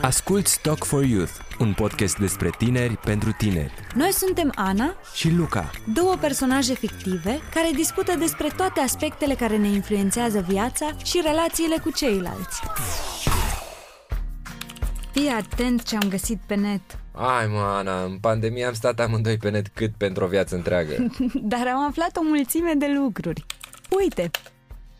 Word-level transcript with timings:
Asculți 0.00 0.60
Talk 0.60 0.84
for 0.84 1.04
Youth, 1.04 1.32
un 1.58 1.72
podcast 1.72 2.18
despre 2.18 2.50
tineri 2.58 2.96
pentru 2.96 3.32
tineri. 3.38 3.72
Noi 3.94 4.12
suntem 4.12 4.52
Ana 4.54 4.94
Și 5.14 5.30
Luca, 5.30 5.70
două 5.94 6.16
personaje 6.20 6.74
fictive 6.74 7.40
care 7.54 7.70
discută 7.74 8.16
despre 8.18 8.48
toate 8.56 8.80
aspectele 8.80 9.34
care 9.34 9.56
ne 9.56 9.68
influențează 9.68 10.44
viața 10.48 10.90
și 11.04 11.20
relațiile 11.24 11.76
cu 11.82 11.90
ceilalți. 11.90 12.62
Fii 15.12 15.28
atent 15.28 15.82
ce 15.82 15.96
am 15.96 16.08
găsit 16.08 16.40
pe 16.46 16.54
net. 16.54 16.80
Ai 17.12 17.46
mă, 17.46 17.74
Ana, 17.76 18.04
în 18.04 18.18
pandemie 18.18 18.64
am 18.64 18.72
stat 18.72 19.00
amândoi 19.00 19.36
pe 19.36 19.50
net 19.50 19.66
cât 19.68 19.90
pentru 19.96 20.24
o 20.24 20.28
viață 20.28 20.54
întreagă. 20.54 21.06
Dar 21.52 21.66
am 21.66 21.86
aflat 21.86 22.16
o 22.16 22.22
mulțime 22.22 22.72
de 22.78 22.86
lucruri. 22.96 23.46
Uite, 23.98 24.30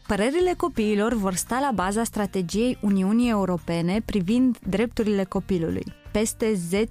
părerile 0.07 0.55
copiilor 0.57 1.15
vor 1.15 1.35
sta 1.35 1.59
la 1.61 1.71
baza 1.75 2.05
strategiei 2.05 2.79
Uniunii 2.81 3.31
Europene 3.31 4.01
privind 4.05 4.59
drepturile 4.69 5.25
copilului. 5.25 5.85
Peste 6.13 6.53
10.000 6.73 6.85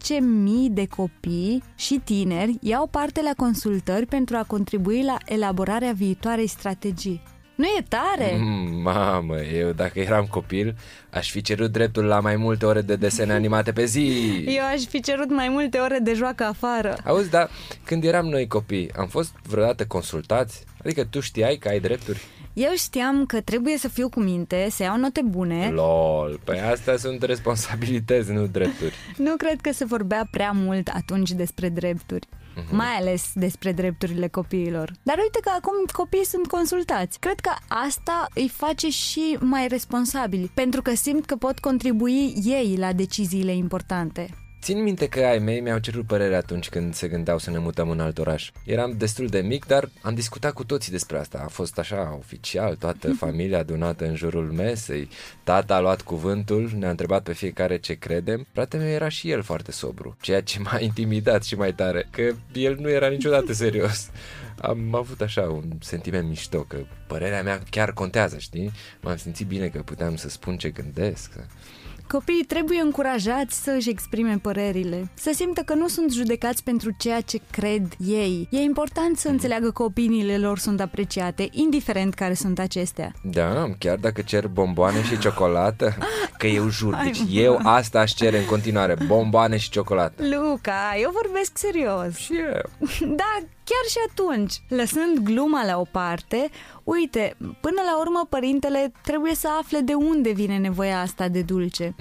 de 0.69 0.87
copii 0.87 1.63
și 1.75 2.01
tineri 2.03 2.57
iau 2.61 2.87
parte 2.87 3.21
la 3.21 3.31
consultări 3.37 4.05
pentru 4.05 4.35
a 4.35 4.43
contribui 4.47 5.03
la 5.03 5.17
elaborarea 5.25 5.91
viitoarei 5.91 6.47
strategii. 6.47 7.21
Nu 7.55 7.65
e 7.65 7.85
tare? 7.87 8.35
Mm, 8.37 8.81
Mamă, 8.81 9.41
eu 9.41 9.71
dacă 9.71 9.99
eram 9.99 10.25
copil, 10.25 10.75
aș 11.11 11.31
fi 11.31 11.41
cerut 11.41 11.71
dreptul 11.71 12.03
la 12.03 12.19
mai 12.19 12.35
multe 12.35 12.65
ore 12.65 12.81
de 12.81 12.95
desene 12.95 13.33
animate 13.33 13.71
pe 13.71 13.85
zi. 13.85 14.07
Eu 14.57 14.63
aș 14.73 14.81
fi 14.81 15.01
cerut 15.01 15.29
mai 15.31 15.49
multe 15.49 15.77
ore 15.77 15.99
de 16.01 16.13
joacă 16.13 16.43
afară. 16.43 16.95
Auzi, 17.05 17.29
dar 17.29 17.49
când 17.83 18.03
eram 18.03 18.25
noi 18.25 18.47
copii, 18.47 18.91
am 18.97 19.07
fost 19.07 19.31
vreodată 19.47 19.85
consultați? 19.85 20.63
Adică 20.85 21.03
tu 21.03 21.19
știai 21.19 21.57
că 21.57 21.67
ai 21.67 21.79
drepturi? 21.79 22.21
Eu 22.53 22.71
știam 22.75 23.25
că 23.25 23.41
trebuie 23.41 23.77
să 23.77 23.87
fiu 23.87 24.09
cu 24.09 24.19
minte, 24.19 24.67
să 24.69 24.83
iau 24.83 24.97
note 24.97 25.21
bune. 25.21 25.69
Lol, 25.69 26.39
păi 26.43 26.59
astea 26.59 26.97
sunt 26.97 27.23
responsabilități, 27.23 28.31
nu 28.31 28.47
drepturi. 28.47 28.93
Nu 29.17 29.35
cred 29.35 29.61
că 29.61 29.71
se 29.71 29.85
vorbea 29.85 30.27
prea 30.31 30.51
mult 30.51 30.87
atunci 30.87 31.31
despre 31.31 31.69
drepturi. 31.69 32.27
Mai 32.71 32.95
ales 32.99 33.31
despre 33.33 33.71
drepturile 33.71 34.27
copiilor. 34.27 34.91
Dar 35.03 35.17
uite 35.17 35.39
că 35.41 35.51
acum 35.57 35.73
copiii 35.91 36.25
sunt 36.25 36.47
consultați. 36.47 37.19
Cred 37.19 37.39
că 37.39 37.51
asta 37.67 38.27
îi 38.33 38.49
face 38.49 38.89
și 38.89 39.37
mai 39.39 39.67
responsabili, 39.67 40.51
pentru 40.53 40.81
că 40.81 40.95
simt 40.95 41.25
că 41.25 41.35
pot 41.35 41.59
contribui 41.59 42.33
ei 42.43 42.75
la 42.77 42.93
deciziile 42.93 43.55
importante. 43.55 44.29
Țin 44.63 44.83
minte 44.83 45.07
că 45.07 45.19
ai 45.19 45.39
mei 45.39 45.59
mi-au 45.59 45.77
cerut 45.77 46.05
părere 46.05 46.35
atunci 46.35 46.69
când 46.69 46.93
se 46.93 47.07
gândeau 47.07 47.37
să 47.37 47.49
ne 47.49 47.57
mutăm 47.57 47.89
în 47.89 47.99
alt 47.99 48.17
oraș. 48.17 48.51
Eram 48.65 48.93
destul 48.97 49.27
de 49.27 49.39
mic, 49.39 49.65
dar 49.65 49.89
am 50.01 50.13
discutat 50.13 50.53
cu 50.53 50.63
toții 50.63 50.91
despre 50.91 51.17
asta. 51.17 51.41
A 51.43 51.47
fost 51.47 51.79
așa, 51.79 52.15
oficial, 52.19 52.75
toată 52.75 53.13
familia 53.23 53.59
adunată 53.59 54.05
în 54.05 54.15
jurul 54.15 54.51
mesei. 54.51 55.09
Tata 55.43 55.75
a 55.75 55.79
luat 55.79 56.01
cuvântul, 56.01 56.71
ne-a 56.77 56.89
întrebat 56.89 57.23
pe 57.23 57.33
fiecare 57.33 57.77
ce 57.77 57.93
credem. 57.93 58.47
Fratele 58.53 58.83
meu 58.83 58.91
era 58.91 59.09
și 59.09 59.31
el 59.31 59.41
foarte 59.41 59.71
sobru, 59.71 60.17
ceea 60.21 60.41
ce 60.41 60.59
m-a 60.59 60.79
intimidat 60.89 61.43
și 61.43 61.55
mai 61.55 61.73
tare, 61.73 62.07
că 62.09 62.31
el 62.53 62.77
nu 62.79 62.89
era 62.89 63.07
niciodată 63.07 63.53
serios. 63.53 64.09
Am 64.59 64.95
avut 64.95 65.21
așa 65.21 65.41
un 65.41 65.63
sentiment 65.79 66.27
mișto, 66.27 66.59
că 66.59 66.77
părerea 67.07 67.43
mea 67.43 67.61
chiar 67.69 67.93
contează, 67.93 68.37
știi? 68.37 68.71
M-am 69.01 69.17
simțit 69.17 69.47
bine 69.47 69.67
că 69.67 69.81
puteam 69.81 70.15
să 70.15 70.29
spun 70.29 70.57
ce 70.57 70.69
gândesc. 70.69 71.31
Copiii 72.07 72.43
trebuie 72.43 72.79
încurajați 72.81 73.63
să 73.63 73.73
își 73.77 73.89
exprime 73.89 74.39
părerile, 74.41 75.09
să 75.13 75.31
simtă 75.33 75.61
că 75.61 75.73
nu 75.73 75.87
sunt 75.87 76.11
judecați 76.11 76.63
pentru 76.63 76.91
ceea 76.97 77.21
ce 77.21 77.39
cred 77.51 77.87
ei. 77.97 78.47
E 78.51 78.57
important 78.57 79.17
să 79.17 79.27
înțeleagă 79.27 79.71
că 79.71 79.83
opiniile 79.83 80.37
lor 80.37 80.57
sunt 80.59 80.81
apreciate, 80.81 81.47
indiferent 81.51 82.13
care 82.13 82.33
sunt 82.33 82.59
acestea. 82.59 83.11
Da, 83.23 83.69
chiar 83.77 83.97
dacă 83.97 84.21
cer 84.21 84.47
bomboane 84.47 85.03
și 85.03 85.17
ciocolată, 85.17 85.97
că 86.37 86.47
eu 86.47 86.69
jur, 86.69 86.99
deci 87.03 87.21
eu 87.29 87.59
asta 87.63 87.99
aș 87.99 88.11
cere 88.11 88.37
în 88.37 88.45
continuare, 88.45 88.95
bomboane 89.07 89.57
și 89.57 89.69
ciocolată. 89.69 90.23
Luca, 90.23 90.95
eu 91.01 91.11
vorbesc 91.13 91.57
serios. 91.57 92.15
Și 92.15 92.33
eu. 92.33 92.69
Da, 93.15 93.39
chiar 93.63 93.85
și 93.89 93.97
atunci, 94.09 94.61
lăsând 94.67 95.17
gluma 95.23 95.65
la 95.65 95.79
o 95.79 95.85
parte, 95.91 96.49
uite, 96.83 97.35
până 97.37 97.81
la 97.85 97.99
urmă 97.99 98.27
părintele 98.29 98.91
trebuie 99.03 99.35
să 99.35 99.47
afle 99.59 99.79
de 99.79 99.93
unde 99.93 100.31
vine 100.31 100.57
nevoia 100.57 100.99
asta 100.99 101.27
de 101.27 101.41
dulce. 101.41 101.95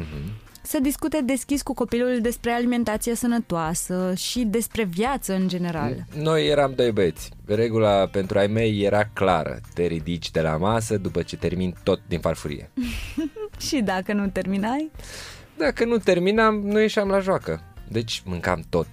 Să 0.65 0.79
discute 0.81 1.21
deschis 1.25 1.63
cu 1.63 1.75
copilul 1.75 2.19
despre 2.21 2.51
alimentație 2.51 3.15
sănătoasă 3.15 4.13
și 4.17 4.45
despre 4.45 4.85
viață 4.85 5.35
în 5.35 5.49
general. 5.49 6.05
Noi 6.17 6.47
eram 6.47 6.73
doi 6.77 6.93
băieți. 6.93 7.31
Regula 7.47 8.07
pentru 8.07 8.39
ai 8.39 8.47
mei 8.47 8.83
era 8.83 9.05
clară. 9.13 9.61
Te 9.75 9.87
ridici 9.87 10.31
de 10.31 10.41
la 10.41 10.57
masă 10.57 10.97
după 10.97 11.23
ce 11.23 11.37
termin 11.37 11.75
tot 11.83 12.01
din 12.09 12.21
farfurie. 12.21 12.71
Și 13.67 13.81
dacă 13.81 14.13
nu 14.13 14.29
terminai? 14.29 14.91
Dacă 15.57 15.85
nu 15.85 15.99
terminam, 15.99 16.55
nu 16.55 16.81
ieșeam 16.81 17.09
la 17.09 17.19
joacă. 17.19 17.72
Deci 17.93 18.23
mâncam 18.25 18.63
tot. 18.69 18.87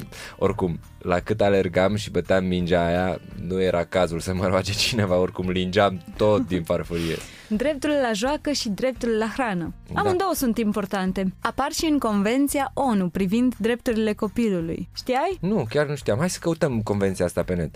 oricum, 0.38 0.80
la 0.98 1.20
cât 1.20 1.40
alergam 1.40 1.94
și 1.94 2.10
băteam 2.10 2.44
mingea 2.44 2.86
aia, 2.86 3.20
nu 3.46 3.62
era 3.62 3.84
cazul 3.84 4.20
să 4.20 4.34
mă 4.34 4.46
roage 4.46 4.72
cineva, 4.72 5.16
oricum 5.16 5.50
lingeam 5.50 6.02
tot 6.16 6.46
din 6.46 6.62
farfurie. 6.62 7.16
Dreptul 7.48 7.90
la 7.90 8.12
joacă 8.12 8.52
și 8.52 8.68
dreptul 8.68 9.10
la 9.10 9.26
hrană. 9.26 9.74
Da. 9.92 10.00
Amândouă 10.00 10.32
sunt 10.34 10.58
importante. 10.58 11.32
Apar 11.40 11.72
și 11.72 11.84
în 11.84 11.98
Convenția 11.98 12.70
ONU 12.74 13.08
privind 13.08 13.54
drepturile 13.58 14.12
copilului. 14.12 14.88
Știai? 14.94 15.38
Nu, 15.40 15.66
chiar 15.68 15.86
nu 15.86 15.94
știam. 15.94 16.18
Hai 16.18 16.30
să 16.30 16.38
căutăm 16.40 16.82
convenția 16.82 17.24
asta 17.24 17.42
pe 17.42 17.54
net. 17.54 17.74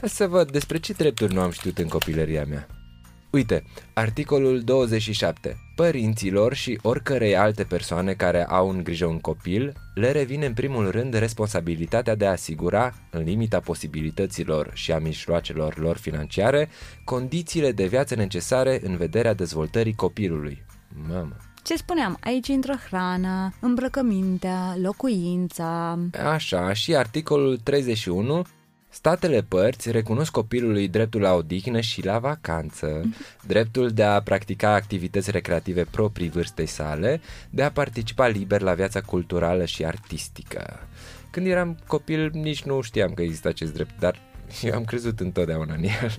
Ca 0.00 0.06
să 0.06 0.26
văd 0.26 0.50
despre 0.50 0.78
ce 0.78 0.92
drepturi 0.92 1.34
nu 1.34 1.40
am 1.40 1.50
știut 1.50 1.78
în 1.78 1.88
copilăria 1.88 2.44
mea. 2.44 2.66
Uite, 3.30 3.64
articolul 3.92 4.60
27. 4.60 5.65
Părinților 5.76 6.54
și 6.54 6.78
oricărei 6.82 7.36
alte 7.36 7.64
persoane 7.64 8.12
care 8.12 8.44
au 8.44 8.70
în 8.70 8.82
grijă 8.82 9.06
un 9.06 9.18
copil, 9.18 9.72
le 9.94 10.10
revine 10.10 10.46
în 10.46 10.54
primul 10.54 10.90
rând 10.90 11.14
responsabilitatea 11.14 12.14
de 12.14 12.26
a 12.26 12.30
asigura, 12.30 12.94
în 13.10 13.22
limita 13.22 13.60
posibilităților 13.60 14.70
și 14.74 14.92
a 14.92 14.98
mijloacelor 14.98 15.78
lor 15.78 15.96
financiare, 15.96 16.68
condițiile 17.04 17.72
de 17.72 17.86
viață 17.86 18.14
necesare 18.14 18.80
în 18.84 18.96
vederea 18.96 19.34
dezvoltării 19.34 19.94
copilului. 19.94 20.64
Mamă. 21.08 21.36
Ce 21.62 21.76
spuneam? 21.76 22.16
Aici 22.20 22.48
intră 22.48 22.78
hrana, 22.86 23.52
îmbrăcămintea, 23.60 24.76
locuința. 24.82 25.98
Așa, 26.24 26.72
și 26.72 26.96
articolul 26.96 27.56
31. 27.56 28.42
Statele 28.96 29.42
părți 29.42 29.90
recunosc 29.90 30.30
copilului 30.30 30.88
dreptul 30.88 31.20
la 31.20 31.34
odihnă 31.34 31.80
și 31.80 32.04
la 32.04 32.18
vacanță, 32.18 33.02
dreptul 33.46 33.90
de 33.90 34.02
a 34.02 34.22
practica 34.22 34.74
activități 34.74 35.30
recreative 35.30 35.84
proprii 35.84 36.28
vârstei 36.28 36.66
sale, 36.66 37.20
de 37.50 37.62
a 37.62 37.70
participa 37.70 38.26
liber 38.26 38.60
la 38.60 38.74
viața 38.74 39.00
culturală 39.00 39.64
și 39.64 39.84
artistică. 39.84 40.80
Când 41.30 41.46
eram 41.46 41.78
copil, 41.86 42.30
nici 42.32 42.62
nu 42.62 42.80
știam 42.80 43.14
că 43.14 43.22
există 43.22 43.48
acest 43.48 43.72
drept, 43.72 43.98
dar 43.98 44.18
eu 44.62 44.74
am 44.74 44.84
crezut 44.84 45.20
întotdeauna 45.20 45.74
în 45.74 45.82
el. 45.82 46.12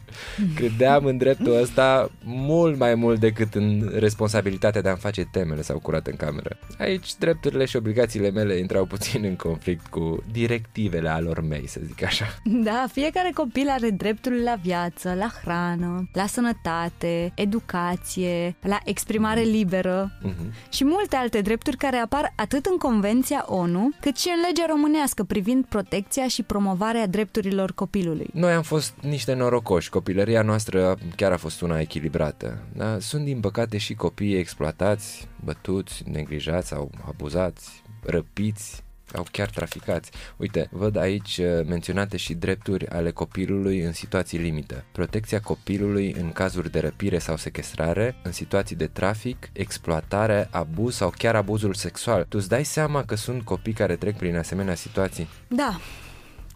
Credeam 0.55 1.05
în 1.05 1.17
dreptul 1.17 1.61
ăsta 1.61 2.11
mult 2.23 2.77
mai 2.77 2.95
mult 2.95 3.19
decât 3.19 3.55
în 3.55 3.91
responsabilitatea 3.95 4.81
de 4.81 4.89
a-mi 4.89 4.97
face 4.97 5.27
temele 5.31 5.61
sau 5.61 5.79
curat 5.79 6.07
în 6.07 6.15
cameră. 6.15 6.57
Aici 6.77 7.15
drepturile 7.15 7.65
și 7.65 7.75
obligațiile 7.75 8.31
mele 8.31 8.57
intrau 8.57 8.85
puțin 8.85 9.23
în 9.23 9.35
conflict 9.35 9.87
cu 9.87 10.23
directivele 10.31 11.09
alor 11.09 11.41
mei, 11.41 11.67
să 11.67 11.79
zic 11.85 12.03
așa. 12.03 12.25
Da, 12.43 12.85
fiecare 12.91 13.31
copil 13.33 13.67
are 13.69 13.89
dreptul 13.89 14.41
la 14.43 14.55
viață, 14.61 15.13
la 15.17 15.31
hrană, 15.43 16.09
la 16.13 16.25
sănătate, 16.25 17.31
educație, 17.35 18.55
la 18.61 18.77
exprimare 18.83 19.41
liberă 19.41 20.11
Mhm. 20.21 20.53
și 20.69 20.85
multe 20.85 21.15
alte 21.15 21.41
drepturi 21.41 21.77
care 21.77 21.95
apar 21.97 22.33
atât 22.35 22.65
în 22.65 22.77
Convenția 22.77 23.45
ONU, 23.47 23.89
cât 24.01 24.17
și 24.17 24.27
în 24.35 24.41
legea 24.47 24.65
românească 24.69 25.23
privind 25.23 25.65
protecția 25.65 26.27
și 26.27 26.43
promovarea 26.43 27.07
drepturilor 27.07 27.71
copilului. 27.73 28.16
Noi 28.33 28.53
am 28.53 28.61
fost 28.61 28.93
niște 29.01 29.33
norocoși, 29.33 29.89
copilăria 29.89 30.41
noastră 30.41 30.97
chiar 31.15 31.31
a 31.31 31.37
fost 31.37 31.61
una 31.61 31.79
echilibrată. 31.79 32.57
Da? 32.73 32.99
Sunt 32.99 33.23
din 33.25 33.39
păcate 33.39 33.77
și 33.77 33.93
copii 33.93 34.37
exploatați, 34.37 35.27
bătuți, 35.43 36.03
neglijați 36.09 36.67
sau 36.67 36.91
abuzați, 37.07 37.83
răpiți 38.03 38.85
sau 39.11 39.25
chiar 39.31 39.49
traficați. 39.49 40.11
Uite, 40.37 40.67
văd 40.71 40.95
aici 40.95 41.37
uh, 41.37 41.65
menționate 41.67 42.17
și 42.17 42.33
drepturi 42.33 42.87
ale 42.87 43.11
copilului 43.11 43.81
în 43.81 43.93
situații 43.93 44.37
limită. 44.37 44.83
Protecția 44.91 45.39
copilului 45.39 46.15
în 46.19 46.31
cazuri 46.31 46.71
de 46.71 46.79
răpire 46.79 47.17
sau 47.17 47.37
sequestrare, 47.37 48.15
în 48.23 48.31
situații 48.31 48.75
de 48.75 48.87
trafic, 48.87 49.49
exploatare, 49.53 50.47
abuz 50.51 50.95
sau 50.95 51.13
chiar 51.17 51.35
abuzul 51.35 51.73
sexual. 51.73 52.25
Tu 52.29 52.37
îți 52.37 52.49
dai 52.49 52.65
seama 52.65 53.03
că 53.03 53.15
sunt 53.15 53.41
copii 53.41 53.73
care 53.73 53.95
trec 53.95 54.17
prin 54.17 54.37
asemenea 54.37 54.75
situații? 54.75 55.27
Da, 55.47 55.79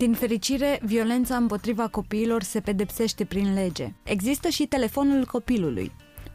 din 0.01 0.13
fericire, 0.13 0.79
violența 0.83 1.35
împotriva 1.35 1.87
copiilor 1.87 2.43
se 2.43 2.59
pedepsește 2.59 3.25
prin 3.25 3.53
lege. 3.53 3.93
Există 4.03 4.47
și 4.47 4.65
telefonul 4.65 5.25
copilului. 5.25 5.91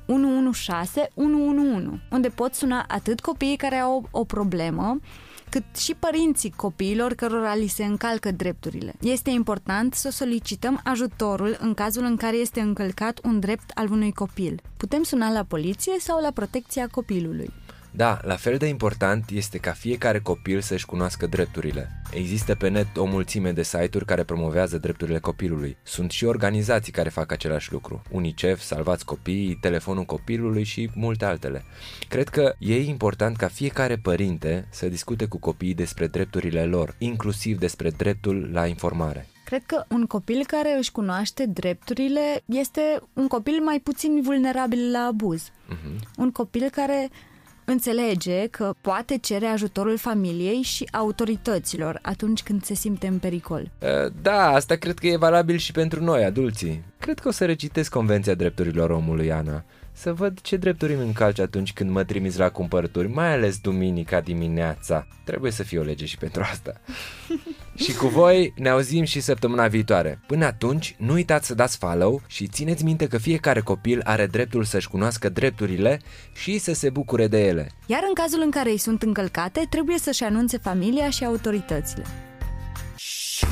116 0.06 1.12
111, 1.14 2.02
unde 2.10 2.28
pot 2.28 2.54
suna 2.54 2.84
atât 2.88 3.20
copiii 3.20 3.56
care 3.56 3.76
au 3.76 4.08
o 4.10 4.24
problemă, 4.24 5.00
cât 5.50 5.76
și 5.76 5.94
părinții 5.94 6.50
copiilor 6.56 7.14
cărora 7.14 7.54
li 7.54 7.66
se 7.66 7.84
încalcă 7.84 8.30
drepturile. 8.30 8.94
Este 9.00 9.30
important 9.30 9.94
să 9.94 10.10
solicităm 10.10 10.80
ajutorul 10.84 11.56
în 11.60 11.74
cazul 11.74 12.04
în 12.04 12.16
care 12.16 12.36
este 12.36 12.60
încălcat 12.60 13.20
un 13.24 13.40
drept 13.40 13.70
al 13.74 13.90
unui 13.90 14.12
copil. 14.12 14.60
Putem 14.76 15.02
suna 15.02 15.32
la 15.32 15.42
poliție 15.42 15.94
sau 15.98 16.20
la 16.20 16.30
protecția 16.30 16.86
copilului. 16.90 17.50
Da, 17.96 18.19
la 18.22 18.37
fel 18.37 18.56
de 18.56 18.66
important 18.66 19.31
este 19.31 19.58
ca 19.58 19.72
fiecare 19.72 20.19
copil 20.19 20.60
să-și 20.60 20.87
cunoască 20.87 21.26
drepturile. 21.26 22.02
Există 22.12 22.54
pe 22.54 22.69
net 22.69 22.96
o 22.96 23.04
mulțime 23.04 23.52
de 23.52 23.62
site-uri 23.62 24.04
care 24.04 24.25
promovează 24.25 24.78
drepturile 24.78 25.19
copilului. 25.19 25.76
Sunt 25.82 26.10
și 26.10 26.25
organizații 26.25 26.93
care 26.93 27.08
fac 27.08 27.32
același 27.32 27.72
lucru. 27.72 28.02
UNICEF, 28.10 28.60
Salvați 28.60 29.04
Copiii, 29.04 29.58
Telefonul 29.60 30.04
Copilului 30.04 30.62
și 30.62 30.90
multe 30.94 31.25
altele. 31.25 31.64
Cred 32.08 32.28
că 32.28 32.54
e 32.58 32.81
important 32.82 33.37
ca 33.37 33.48
fiecare 33.48 33.96
părinte 33.96 34.66
să 34.70 34.88
discute 34.88 35.26
cu 35.26 35.38
copiii 35.38 35.75
despre 35.75 36.06
drepturile 36.06 36.64
lor, 36.64 36.94
inclusiv 36.99 37.58
despre 37.58 37.90
dreptul 37.90 38.50
la 38.52 38.66
informare. 38.66 39.26
Cred 39.44 39.62
că 39.66 39.84
un 39.88 40.06
copil 40.06 40.44
care 40.46 40.76
își 40.78 40.92
cunoaște 40.92 41.46
drepturile 41.46 42.42
este 42.44 42.81
un 43.12 43.26
copil 43.26 43.62
mai 43.64 43.81
puțin 43.81 44.20
vulnerabil 44.22 44.90
la 44.90 44.99
abuz. 44.99 45.50
Uh-huh. 45.50 46.16
Un 46.16 46.31
copil 46.31 46.69
care 46.70 47.10
înțelege 47.66 48.46
că 48.46 48.74
poate 48.80 49.18
cere 49.18 49.46
ajutorul 49.46 49.96
familiei 49.96 50.62
și 50.62 50.88
autorităților 50.92 51.98
atunci 52.02 52.42
când 52.42 52.64
se 52.64 52.74
simte 52.74 53.06
în 53.06 53.18
pericol. 53.18 53.70
Da, 54.22 54.48
asta 54.48 54.74
cred 54.74 54.98
că 54.98 55.06
e 55.06 55.16
valabil 55.16 55.56
și 55.56 55.72
pentru 55.72 56.04
noi, 56.04 56.24
adulții. 56.24 56.84
Cred 56.98 57.18
că 57.18 57.28
o 57.28 57.30
să 57.30 57.44
recitesc 57.44 57.90
Convenția 57.90 58.34
Drepturilor 58.34 58.90
Omului, 58.90 59.32
Ana 59.32 59.64
să 59.96 60.12
văd 60.12 60.40
ce 60.40 60.56
drepturi 60.56 60.92
îmi 60.92 61.02
încalci 61.02 61.38
atunci 61.38 61.72
când 61.72 61.90
mă 61.90 62.04
trimiți 62.04 62.38
la 62.38 62.48
cumpărături, 62.50 63.08
mai 63.08 63.32
ales 63.32 63.58
duminica 63.58 64.20
dimineața. 64.20 65.06
Trebuie 65.24 65.50
să 65.50 65.62
fie 65.62 65.78
o 65.78 65.82
lege 65.82 66.04
și 66.04 66.18
pentru 66.18 66.42
asta. 66.42 66.80
și 67.76 67.94
cu 67.94 68.06
voi 68.06 68.52
ne 68.56 68.69
auzim 68.69 69.05
și 69.05 69.20
săptămâna 69.20 69.67
viitoare. 69.67 70.20
Până 70.26 70.44
atunci, 70.44 70.94
nu 70.99 71.12
uitați 71.12 71.46
să 71.46 71.55
dați 71.55 71.76
follow 71.76 72.23
și 72.26 72.46
țineți 72.46 72.84
minte 72.84 73.06
că 73.06 73.19
fiecare 73.19 73.61
copil 73.61 74.00
are 74.05 74.26
dreptul 74.26 74.64
să-și 74.64 74.88
cunoască 74.88 75.28
drepturile 75.28 76.00
și 76.32 76.58
să 76.58 76.73
se 76.73 76.90
bucure 76.90 77.26
de 77.26 77.46
ele. 77.46 77.70
Iar 77.87 78.00
în 78.08 78.14
cazul 78.14 78.40
în 78.44 78.50
care 78.50 78.70
îi 78.70 78.78
sunt 78.78 79.02
încălcate, 79.02 79.67
trebuie 79.70 79.99
să-și 79.99 80.23
anunțe 80.23 80.58
familia 80.58 81.11
și 81.11 81.25
autoritățile. 81.25 82.05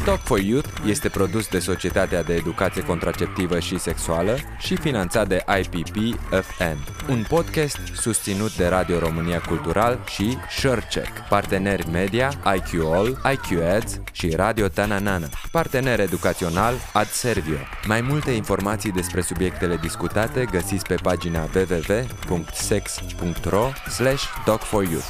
Talk 0.04 0.20
for 0.20 0.38
Youth 0.38 0.68
este 0.86 1.08
produs 1.08 1.48
de 1.48 1.58
Societatea 1.58 2.22
de 2.22 2.34
Educație 2.34 2.82
Contraceptivă 2.82 3.58
și 3.58 3.78
Sexuală 3.78 4.38
și 4.58 4.76
finanțat 4.76 5.28
de 5.28 5.44
IPP 5.60 5.96
FN, 6.28 6.76
un 7.08 7.24
podcast 7.28 7.78
susținut 7.94 8.56
de 8.56 8.66
Radio 8.66 8.98
România 8.98 9.40
Cultural 9.40 9.98
și 10.06 10.36
SureCheck, 10.58 11.28
parteneri 11.28 11.90
media 11.90 12.32
IQ 12.56 12.84
All, 12.92 13.20
IQ 13.32 13.62
Ads 13.74 14.00
și 14.12 14.28
Radio 14.28 14.68
Tananana, 14.68 15.28
partener 15.50 16.00
educațional 16.00 16.74
AdServio. 16.92 17.58
Mai 17.86 18.00
multe 18.00 18.30
informații 18.30 18.92
despre 18.92 19.20
subiectele 19.20 19.76
discutate 19.76 20.44
găsiți 20.50 20.86
pe 20.86 20.94
pagina 21.02 21.48
www.sex.ro 21.54 22.88
slash 23.88 24.24
talk 24.44 24.62
for 24.62 24.82
youth. 24.82 25.06